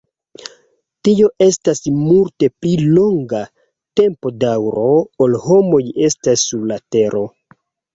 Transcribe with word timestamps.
Tio 1.07 1.29
estas 1.47 1.81
multe 1.99 2.51
pli 2.63 2.73
longa 2.97 3.45
tempodaŭro, 4.03 4.91
ol 5.29 5.41
homoj 5.49 5.87
estas 6.13 6.51
sur 6.53 6.71
la 6.75 6.85
Tero. 6.95 7.29